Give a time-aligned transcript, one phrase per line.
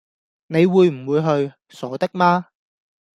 [0.47, 1.53] 你會唔會去？
[1.69, 2.47] 傻的嗎